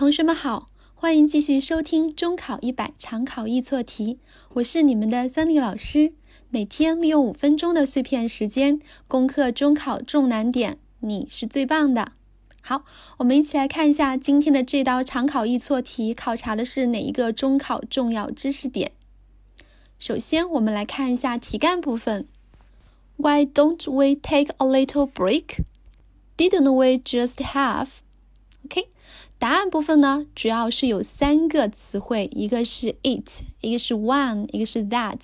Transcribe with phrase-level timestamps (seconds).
[0.00, 4.18] 同学们好，欢迎继续收听中考一百常考易错题，
[4.54, 6.14] 我是你们的 Sunny 老师。
[6.48, 12.12] 每天利用五分钟的碎片时间攻克中考重难点，你是最棒的。
[12.62, 12.86] 好，
[13.18, 18.92] 我们一起来看一下今天的这道常考易错题，考察的是哪一个中考重要知识点？
[19.98, 22.26] 首先，我们来看一下题干部分。
[23.18, 25.58] Why don't we take a little break?
[26.38, 27.88] Didn't we just have?
[29.40, 35.18] 答案部分呢，主要是有三个词汇，一个是 it，一个是 one，一个是 that。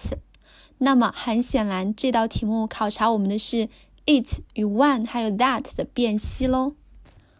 [0.78, 3.68] 那么很显然，这道题目考察我们的是
[4.06, 6.72] it 与 one 还有 that 的辨析喽。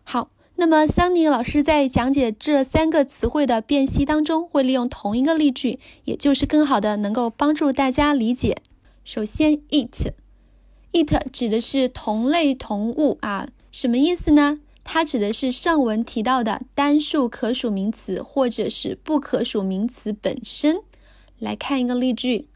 [0.05, 8.59] 好，那么桑尼老师在讲解这三个词汇的辨析当中，会利用同一个例句，也就是更好的能够帮助大家理解。
[9.03, 14.61] 首先，it，it 指的是同类同物啊，什么意思呢？
[14.89, 20.81] 它指的是上文提到的单数可数名词或者是不可数名词本身。
[21.41, 22.49] 来看一个例句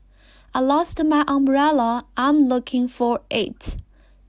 [0.53, 2.05] ：I lost my umbrella.
[2.15, 3.77] I'm looking for it.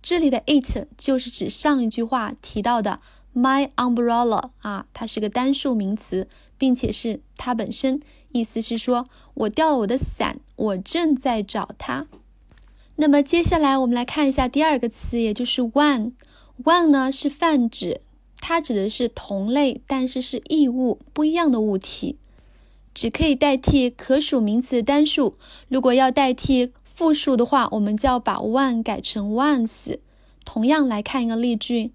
[0.01, 2.99] 这里的 it 就是指上一句话提到的
[3.35, 6.27] my umbrella 啊，它是个单数名词，
[6.57, 9.05] 并且是它本身，意思是说
[9.35, 12.07] 我掉了我的伞，我正在找它。
[12.95, 16.13] 那么接下来我们来看一下第二个词，也就是 one。
[16.63, 18.01] One 呢是泛指，
[18.39, 22.17] 它指的是同类但是是异物不一样的物体，
[22.93, 25.35] 只可以代替可数名词单数。
[25.69, 29.97] 如果要代替复数的话，我们就要把 one 改成 ones。
[30.43, 31.91] 同样来看一个例句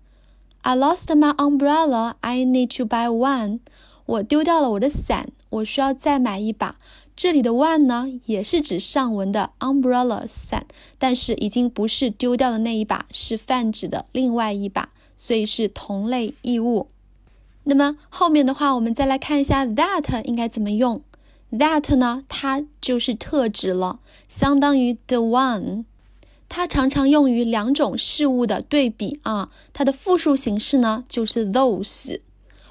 [0.62, 2.14] ：I lost my umbrella.
[2.20, 3.60] I need to buy one.
[4.06, 6.76] 我丢掉了我的伞，我需要再买一把。
[7.14, 10.66] 这里的 one 呢，也是指上文的 umbrella 伞，
[10.98, 16.88] 但是已经不是丢掉的那一把，是泛指的另外一把，所以是同类异物。
[17.64, 21.00] 那么后面的话，我们再来看一下 that 应该怎么用。
[21.50, 25.84] that 呢，它就是特指了，相当于 the one，
[26.50, 29.50] 它常常用于两种事物的对比啊。
[29.72, 32.20] 它的复数形式呢，就是 those。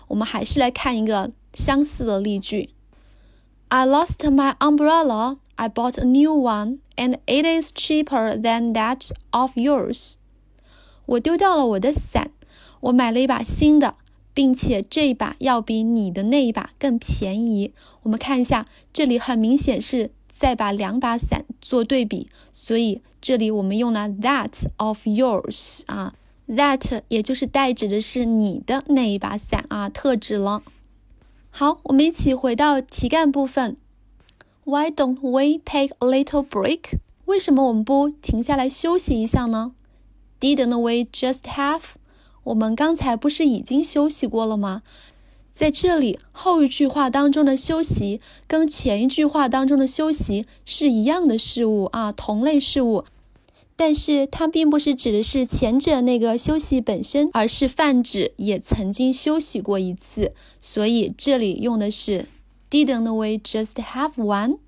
[0.10, 2.70] 我们还是来看一个相似的例句。
[3.70, 5.38] I lost my umbrella.
[5.58, 10.16] I bought a new one, and it is cheaper than that of yours.
[11.06, 12.32] 我丢掉了我的伞，
[12.82, 13.96] 我买了一把新的，
[14.34, 17.74] 并且这一把要比你的那一把更便宜。
[18.04, 26.14] 我们看一下，这里很明显是在把两把伞做对比，所以这里我们用了 that of yours 啊
[26.48, 30.62] ，that 也就是代指的是你的那一把伞啊，特指了。
[31.58, 33.78] 好，我们一起回到题干部分。
[34.66, 36.98] Why don't we take a little break？
[37.24, 39.72] 为什么我们不停下来休息一下呢
[40.42, 41.82] ？Didn't we just have？
[42.44, 44.84] 我们刚才不是已经休息过了吗？
[45.54, 53.06] 在这里后一句话当中的休息跟前一句话当中的休息是一样的事物啊，同类事物。
[53.78, 62.26] 但是它并不是指的是前者那个休息本身，而是泛指也曾经休息过一次，所以这里用的是
[62.70, 64.60] Didn't we just have one？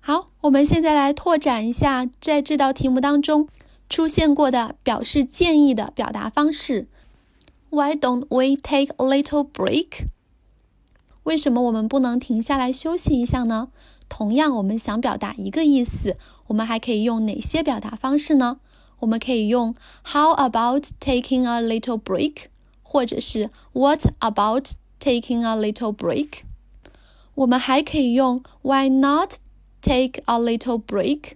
[0.00, 3.48] 好，我们现在来拓展一下在这道题目当中
[3.88, 6.86] 出现过的表示建议的表达方式。
[7.70, 10.06] Why don't we take a little break？
[11.24, 13.70] 为什么我们不能停下来休息一下呢？
[14.16, 16.16] 同样，我们想表达一个意思，
[16.46, 18.60] 我们还可以用哪些表达方式呢？
[19.00, 22.44] 我们可以用 How about taking a little break，
[22.84, 24.68] 或者是 What about
[25.00, 26.42] taking a little break？
[27.34, 29.38] 我们还可以用 Why not
[29.82, 31.32] take a little break，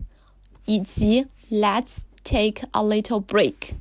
[0.64, 3.72] 以及 Let's take a little break。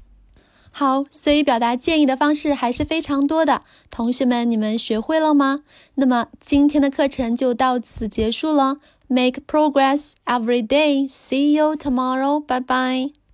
[0.80, 3.62] 好，所以表达建议的方式还是非常多的。
[3.90, 5.64] 同学们，你们学会了吗？
[5.96, 8.78] 那么今天的课程就到此结束了。
[9.08, 11.10] Make progress every day.
[11.10, 12.40] See you tomorrow.
[12.40, 13.27] Bye bye.